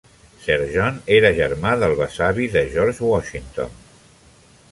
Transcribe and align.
Sir 0.43 0.55
John 0.75 0.95
era 1.17 1.29
germà 1.39 1.75
del 1.83 1.93
besavi 2.01 2.49
de 2.57 2.65
George 2.77 3.09
Washington. 3.13 3.79